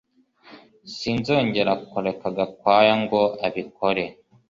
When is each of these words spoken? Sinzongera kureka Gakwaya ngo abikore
Sinzongera 0.95 1.73
kureka 1.89 2.27
Gakwaya 2.37 2.93
ngo 3.03 3.21
abikore 3.45 4.03